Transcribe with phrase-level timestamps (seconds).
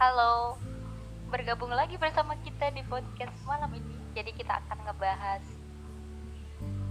[0.00, 0.56] Halo,
[1.28, 4.00] bergabung lagi bersama kita di podcast malam ini.
[4.16, 5.44] Jadi kita akan ngebahas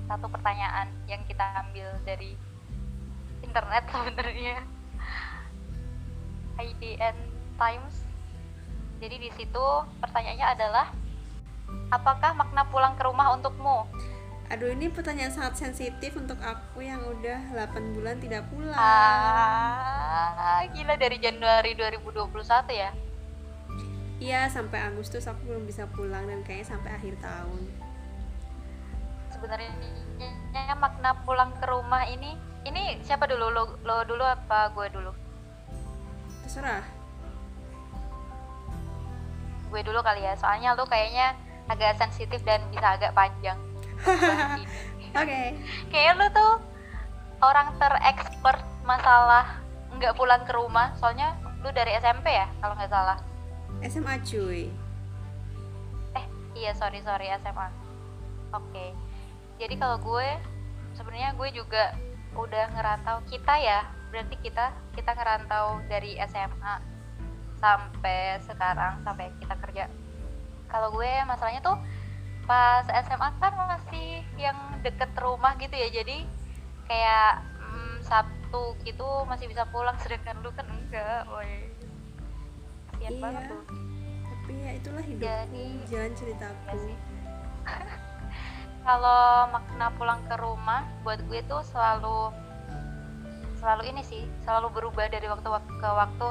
[0.06, 2.38] satu pertanyaan yang kita ambil dari
[3.42, 4.62] internet sebenarnya.
[6.62, 7.17] IDN
[7.58, 8.06] Times.
[9.01, 9.65] Jadi di situ
[10.06, 10.94] pertanyaannya adalah
[11.90, 13.90] apakah makna pulang ke rumah untukmu?
[14.50, 18.73] Aduh ini pertanyaan sangat sensitif untuk aku yang udah 8 bulan tidak pulang.
[18.73, 22.90] Ah, gila dari Januari 2021 ya.
[24.18, 27.62] Iya sampai Agustus aku belum bisa pulang dan kayaknya sampai akhir tahun.
[29.30, 29.70] Sebenarnya
[30.81, 32.34] makna pulang ke rumah ini
[32.66, 35.14] ini siapa dulu lo, lo dulu apa gue dulu?
[36.42, 36.81] Terserah.
[39.70, 40.34] Gue dulu kali ya.
[40.34, 41.38] Soalnya lo kayaknya
[41.70, 43.69] agak sensitif dan bisa agak panjang.
[45.20, 45.41] Oke.
[45.89, 46.53] Kayaknya lo tuh
[47.44, 49.59] orang terekspert masalah
[49.98, 50.94] nggak pulang ke rumah.
[50.98, 53.17] Soalnya lu dari SMP ya kalau nggak salah.
[53.83, 54.72] SMA cuy.
[56.16, 56.25] Eh
[56.56, 57.67] iya sorry sorry SMA.
[58.56, 58.95] Oke.
[59.59, 60.30] Jadi kalau gue
[60.95, 61.95] sebenarnya gue juga
[62.38, 66.73] udah ngerantau kita ya berarti kita kita ngerantau dari SMA
[67.59, 69.86] sampai sekarang sampai kita kerja.
[70.69, 71.78] Kalau gue masalahnya tuh
[72.50, 76.25] pas SMA kan masih yang deket rumah gitu ya jadi
[76.89, 81.69] kayak mm, Sabtu gitu masih bisa pulang sedangkan lu kan enggak, woi.
[82.97, 83.22] Iya.
[83.22, 83.64] banget tuh.
[84.28, 86.66] Tapi ya itulah hidupku, Jadi- jalan ceritaku.
[86.66, 86.97] Iya sih.
[88.89, 92.34] Kalau makna pulang ke rumah buat gue tuh selalu
[93.61, 96.28] selalu ini sih, selalu berubah dari waktu ke waktu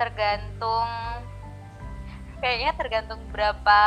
[0.00, 0.88] tergantung
[2.40, 3.80] kayaknya tergantung berapa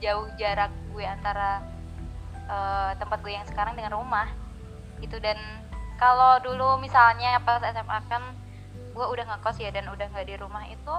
[0.00, 1.62] jauh jarak gue antara
[2.50, 4.26] eh, tempat gue yang sekarang dengan rumah
[4.98, 5.22] gitu.
[5.22, 5.38] Dan
[5.94, 8.34] kalau dulu misalnya pas SMA kan
[8.74, 10.94] gue udah ngekos ya dan udah nggak di rumah itu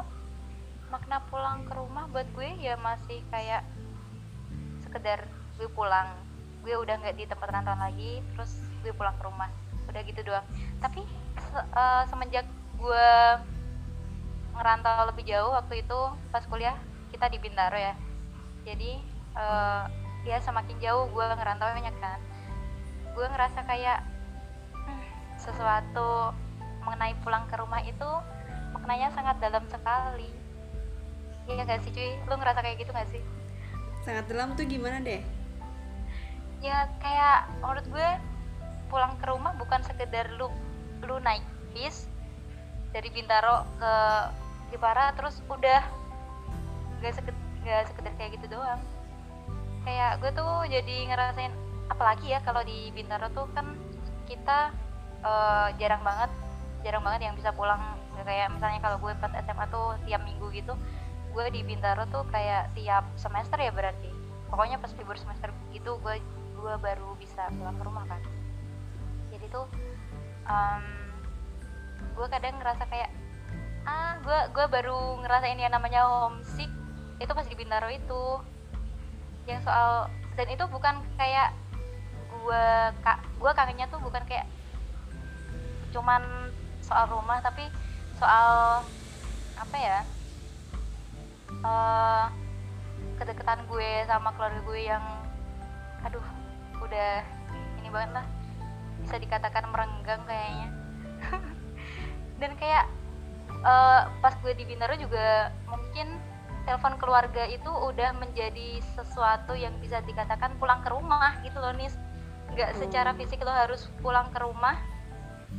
[0.88, 3.68] makna pulang ke rumah buat gue ya masih kayak
[4.80, 5.28] sekedar
[5.60, 6.08] gue pulang.
[6.64, 9.52] Gue udah nggak di tempat rantauan lagi terus gue pulang ke rumah.
[9.92, 10.48] Udah gitu doang.
[10.80, 11.04] Tapi
[11.44, 12.48] se- eh, semenjak
[12.80, 13.08] gue
[14.56, 16.00] ngerantau lebih jauh waktu itu
[16.32, 16.76] pas kuliah
[17.12, 17.96] kita di Bintaro ya.
[18.64, 19.84] Jadi eh,
[20.28, 22.20] ya semakin jauh gue ngerantau banyak kan
[23.14, 24.00] gue ngerasa kayak
[24.74, 25.04] hmm,
[25.38, 26.34] sesuatu
[26.86, 28.10] mengenai pulang ke rumah itu
[28.74, 30.30] maknanya sangat dalam sekali
[31.50, 32.14] Iya gak sih cuy?
[32.30, 33.26] Lu ngerasa kayak gitu gak sih?
[34.06, 35.18] Sangat dalam tuh gimana deh?
[36.60, 38.10] ya kayak menurut gue
[38.92, 40.52] pulang ke rumah bukan sekedar lu
[41.08, 42.04] lu naik bis
[42.92, 43.94] dari Bintaro ke
[44.76, 45.82] Jepara terus udah
[47.00, 48.82] gak sekedar, gak sekedar kayak gitu doang
[49.84, 51.54] kayak gue tuh jadi ngerasain
[51.90, 53.74] apalagi ya kalau di Bintaro tuh kan
[54.30, 54.72] kita
[55.26, 56.32] eh, jarang banget
[56.84, 57.80] jarang banget yang bisa pulang.
[58.20, 60.76] Kayak misalnya kalau gue pas SMA tuh tiap minggu gitu
[61.30, 64.12] gue di Bintaro tuh kayak tiap semester ya berarti.
[64.50, 66.20] Pokoknya pas libur semester gitu gue
[66.60, 68.22] gue baru bisa pulang ke rumah kan.
[69.32, 69.68] Jadi tuh
[70.50, 70.84] em,
[72.18, 73.12] gue kadang ngerasa kayak
[73.88, 76.68] ah gue gue baru ngerasain yang namanya homesick
[77.20, 78.24] itu pas di Bintaro itu
[79.50, 81.52] yang soal dan itu bukan kayak
[82.30, 82.66] gue
[83.02, 84.48] kak gue kangennya tuh bukan kayak
[85.90, 86.22] cuman
[86.86, 87.66] soal rumah tapi
[88.16, 88.82] soal
[89.58, 90.00] apa ya
[91.66, 92.26] eh
[93.20, 95.04] kedekatan gue sama keluarga gue yang
[96.08, 96.24] aduh
[96.80, 97.20] udah
[97.84, 98.26] ini banget lah
[99.04, 100.70] bisa dikatakan merenggang kayaknya.
[102.40, 102.86] Dan kayak
[103.52, 106.20] eh, pas gue di Bintaro juga mungkin
[106.70, 111.98] telepon keluarga itu udah menjadi sesuatu yang bisa dikatakan pulang ke rumah gitu loh nis.
[112.54, 114.78] Nggak secara fisik lo harus pulang ke rumah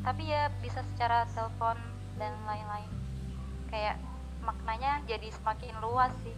[0.07, 1.75] tapi ya bisa secara telepon
[2.15, 2.87] dan lain-lain.
[3.75, 3.99] Kayak
[4.47, 6.37] maknanya jadi semakin luas sih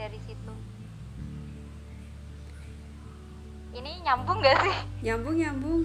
[0.00, 0.52] dari situ.
[3.76, 4.76] Ini nyambung gak sih?
[5.04, 5.82] Nyambung nyambung.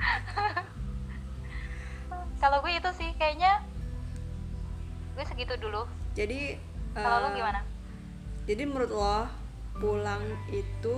[2.40, 3.60] kalau gue itu sih kayaknya
[5.12, 5.84] gue segitu dulu.
[6.16, 6.56] Jadi
[6.98, 7.60] kalau lu eh, gimana
[8.46, 9.18] Jadi menurut lo
[9.76, 10.96] pulang itu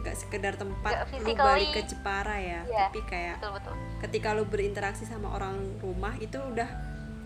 [0.00, 2.88] gak sekedar tempat lu balik ke Jepara ya, Iya.
[2.88, 6.64] tapi kayak betul betul ketika lu berinteraksi sama orang rumah itu udah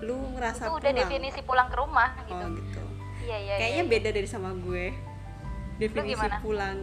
[0.02, 0.99] lu ngerasa itu udah pulang.
[0.99, 2.82] definisi pulang ke rumah gitu Oh gitu.
[3.22, 4.87] iya iya Kayaknya iya, beda dari sama gue.
[5.75, 6.37] Definisi gimana?
[6.43, 6.76] pulang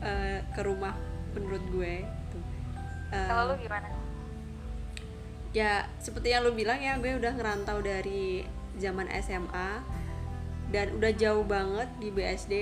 [0.00, 0.94] eh, ke rumah
[1.30, 1.94] menurut gue.
[2.32, 2.42] Tuh.
[3.12, 3.86] Eh, kalau lu gimana
[5.50, 8.46] ya seperti yang lu bilang ya gue udah ngerantau dari
[8.78, 9.82] zaman SMA
[10.70, 12.54] dan udah jauh banget di BSD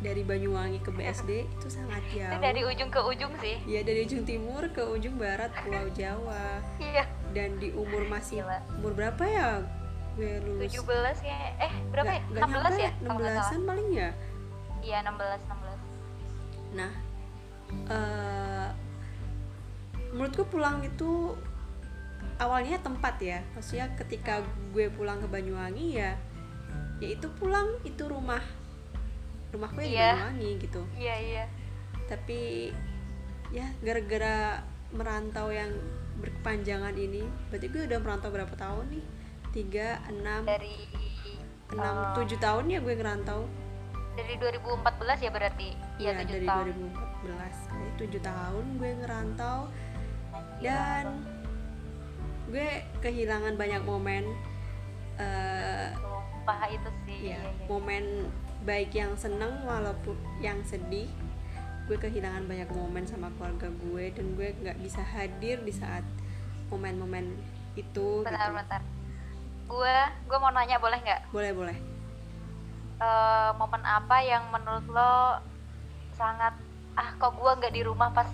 [0.00, 2.40] dari Banyuwangi ke BSD itu sangat itu jauh.
[2.40, 3.60] dari ujung ke ujung sih.
[3.68, 6.64] Ya dari ujung timur ke ujung barat Pulau Jawa.
[6.80, 7.04] Iya.
[7.30, 8.58] Dan di umur masih Gila.
[8.80, 9.48] umur berapa ya
[10.16, 10.72] gue lulus?
[10.72, 11.38] 17 ya.
[11.60, 12.20] Eh berapa ya?
[12.24, 13.44] Nggak- nggak 16 nyampe, ya kalau nggak salah.
[13.44, 14.10] 16-an paling ya?
[14.80, 15.78] Iya 16 16
[16.70, 16.92] nah
[17.90, 18.68] eh
[20.10, 21.34] menurutku pulang itu
[22.38, 23.38] awalnya tempat ya.
[23.52, 24.40] Maksudnya ketika
[24.72, 26.16] gue pulang ke Banyuwangi ya
[27.00, 28.44] ya itu pulang itu rumah.
[29.50, 30.10] Rumahku ya di Iya.
[30.14, 30.80] Banyuwangi gitu.
[30.94, 31.44] Iya iya.
[32.06, 32.70] Tapi
[33.50, 34.62] ya gara-gara
[34.94, 35.74] merantau yang
[36.20, 39.04] berkepanjangan ini berarti gue udah merantau berapa tahun nih?
[39.50, 40.86] Tiga enam dari
[41.74, 43.48] enam eh, tujuh tahun ya gue ngerantau.
[44.10, 45.68] dari 2014 ya berarti?
[45.96, 46.64] Iya ya 7 dari tahun.
[47.24, 49.58] 2014 jadi tujuh tahun gue ngerantau.
[50.60, 51.04] Dan
[52.50, 52.70] gue
[53.00, 54.24] kehilangan banyak momen
[55.16, 55.88] eh
[56.50, 57.18] sumpah itu sih.
[57.30, 57.66] Ya iya, iya.
[57.70, 58.04] momen
[58.66, 61.06] baik yang seneng walaupun yang sedih
[61.86, 66.06] gue kehilangan banyak momen sama keluarga gue dan gue nggak bisa hadir di saat
[66.70, 67.34] momen-momen
[67.74, 68.58] itu bentar gitu.
[68.62, 68.82] bentar
[69.70, 71.30] gue gue mau nanya boleh nggak?
[71.30, 71.78] Boleh boleh.
[73.00, 75.38] Eh, momen apa yang menurut lo
[76.18, 76.54] sangat
[76.98, 78.26] ah kok gue nggak di rumah pas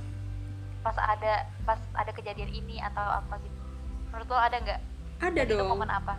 [0.81, 3.61] pas ada pas ada kejadian ini atau apa gitu?
[4.09, 4.81] Menurut lo ada nggak?
[5.21, 5.69] Ada Dan itu dong.
[5.77, 6.17] momen apa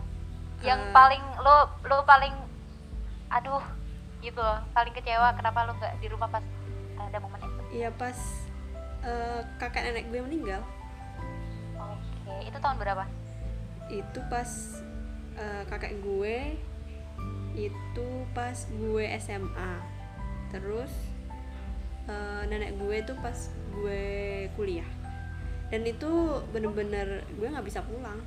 [0.60, 0.90] yang Eh.
[0.90, 2.34] paling lo lo paling
[3.28, 3.62] aduh
[4.18, 6.42] gitu loh paling kecewa kenapa lo nggak di rumah pas
[6.98, 7.62] ada momen itu?
[7.78, 8.18] Iya pas
[9.02, 10.62] eh, kakek nenek gue meninggal.
[11.78, 13.04] Oke itu tahun berapa?
[13.88, 14.50] Itu pas
[15.38, 16.36] eh, kakek gue
[17.54, 19.72] itu pas gue SMA
[20.50, 20.90] terus
[22.10, 23.38] eh, nenek gue itu pas
[23.70, 24.02] gue
[24.58, 24.88] kuliah.
[25.70, 26.10] Dan itu
[26.50, 28.18] bener-bener gue nggak bisa pulang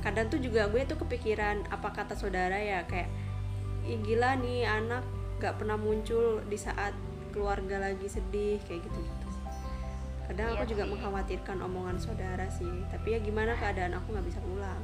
[0.00, 3.08] kadang tuh juga gue tuh kepikiran apa kata saudara ya kayak
[3.80, 5.04] Ih, gila nih anak
[5.40, 6.92] nggak pernah muncul di saat
[7.32, 9.28] keluarga lagi sedih kayak gitu gitu
[10.30, 10.90] kadang aku Iya juga sih.
[10.94, 14.82] mengkhawatirkan omongan saudara sih tapi ya gimana keadaan aku nggak bisa pulang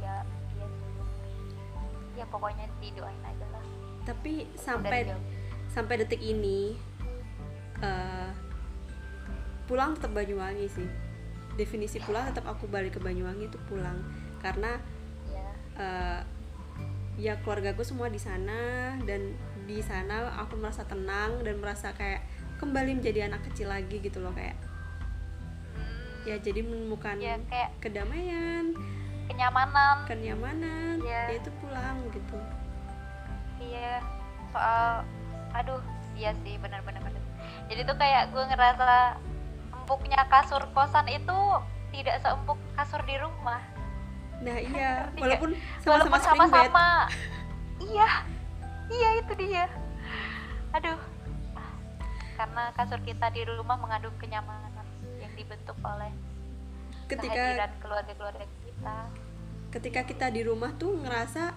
[0.00, 0.22] ya
[0.56, 2.20] iya sih.
[2.22, 3.64] ya pokoknya didoain aja lah
[4.06, 5.10] tapi sampai
[5.68, 6.78] sampai detik ini
[7.82, 8.30] eh,
[9.66, 10.88] pulang tetap Banyuwangi sih
[11.56, 13.98] definisi pulang tetap aku balik ke Banyuwangi itu pulang.
[14.38, 14.76] Karena
[15.26, 16.20] ya eh,
[17.16, 19.32] ya keluargaku semua di sana dan
[19.64, 22.22] di sana aku merasa tenang dan merasa kayak
[22.56, 24.56] kembali menjadi anak kecil lagi gitu loh kayak
[25.74, 28.72] Hmm, ya jadi menemukan ya kayak kedamaian
[29.26, 30.04] kenyamanan.
[30.06, 31.22] kenyamanan Iya.
[31.34, 32.36] ya itu pulang gitu.
[33.58, 33.98] Iya
[34.52, 35.02] soal
[35.52, 35.80] aduh
[36.14, 37.22] iya sih benar-benar benar.
[37.66, 39.18] Jadi tuh kayak gue ngerasa
[39.86, 41.38] empuknya kasur kosan itu
[41.94, 43.62] tidak seempuk kasur di rumah.
[44.42, 45.06] Nah iya.
[45.14, 46.86] Ngerti walaupun sama-sama sama-sama.
[47.78, 48.10] Iya.
[48.90, 49.70] Iya itu dia.
[50.74, 50.98] Aduh.
[52.34, 54.74] Karena kasur kita di rumah mengandung kenyamanan
[55.22, 56.10] yang dibentuk oleh
[57.06, 58.96] ketika keluarga-keluarga kita.
[59.70, 61.54] Ketika kita di rumah tuh ngerasa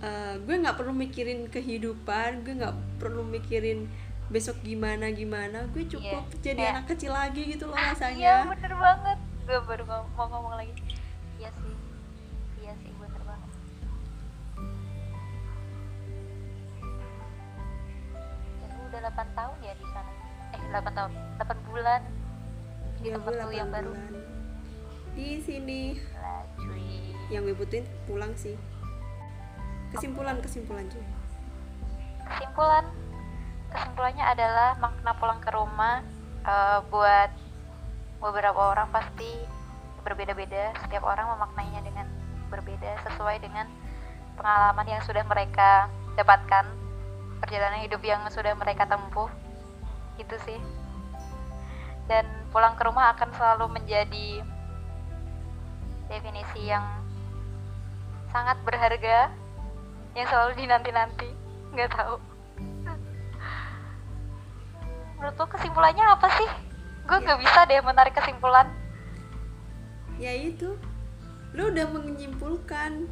[0.00, 3.92] eh, gue nggak perlu mikirin kehidupan gue nggak perlu mikirin
[4.28, 8.34] besok gimana gimana gue cukup jadi kayak- anak kecil lagi gitu loh iya rasanya.
[8.46, 9.18] bener banget.
[9.42, 10.72] Gue baru ngom- mau ngomong lagi.
[11.34, 11.74] Iya sih.
[12.58, 13.50] Iya sih bener banget.
[18.58, 20.12] Dan lu udah 8 tahun ya di sana.
[20.50, 21.12] Eh 8 tahun.
[21.38, 22.02] 8 bulan.
[22.98, 23.90] Di ya tempat lu yang 8 baru.
[23.90, 24.12] bulan.
[25.14, 25.82] Di sini.
[26.58, 27.16] Cuy.
[27.28, 28.56] Yang gue butuhin pulang sih.
[29.88, 31.04] Kesimpulan kesimpulan cuy.
[32.28, 32.84] Kesimpulan
[33.72, 36.00] kesimpulannya adalah makna pulang ke rumah
[36.44, 37.30] eh, buat
[38.18, 39.30] beberapa orang pasti
[40.02, 40.74] berbeda-beda.
[40.84, 42.06] Setiap orang memaknainya dengan
[42.48, 43.68] berbeda sesuai dengan
[44.40, 46.64] pengalaman yang sudah mereka dapatkan
[47.44, 49.28] perjalanan hidup yang sudah mereka tempuh.
[50.18, 50.58] Itu sih.
[52.08, 54.40] Dan pulang ke rumah akan selalu menjadi
[56.08, 56.84] definisi yang
[58.32, 59.28] sangat berharga
[60.16, 61.28] yang selalu dinanti-nanti.
[61.76, 62.16] Nggak tahu
[65.18, 66.50] menurut lo kesimpulannya apa sih?
[67.10, 68.70] Gue nggak bisa deh menarik kesimpulan.
[70.22, 70.78] Ya itu.
[71.52, 73.10] Lu udah menyimpulkan.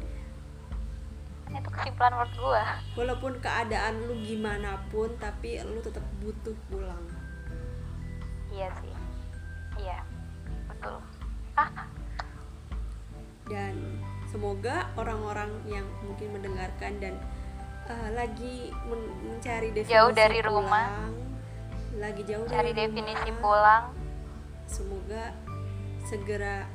[1.47, 2.63] Kan itu kesimpulan menurut gue
[2.99, 7.03] walaupun keadaan lu gimana pun tapi lu tetap butuh pulang.
[8.51, 8.95] Iya sih.
[9.83, 9.99] Iya.
[10.71, 10.97] Betul.
[11.59, 11.71] Ah.
[13.47, 17.15] Dan semoga orang-orang yang mungkin mendengarkan dan
[17.87, 21.07] uh, lagi men- mencari definisi Jauh dari rumah.
[21.97, 23.83] Lagi jauh cari dari definisi rumah, pulang.
[24.69, 25.33] Semoga
[26.05, 26.69] segera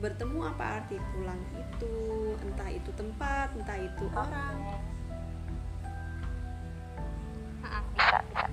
[0.00, 1.96] bertemu apa arti pulang itu.
[2.40, 4.56] Entah itu tempat entah itu orang.
[7.60, 8.46] Mm-mm, bisa bisa.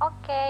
[0.08, 0.48] Oke.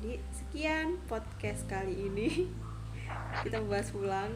[0.00, 2.48] Jadi sekian podcast kali ini.
[3.44, 4.32] Kita membahas pulang.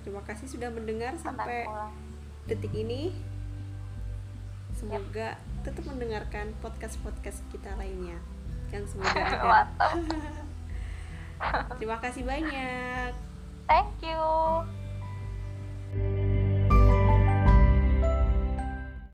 [0.00, 1.68] Terima kasih sudah mendengar sampai
[2.46, 3.10] detik ini
[4.76, 8.20] semoga tetap mendengarkan podcast podcast kita lainnya.
[8.70, 9.66] Kan semoga ada
[11.80, 13.10] terima kasih banyak.
[13.66, 14.85] Thank you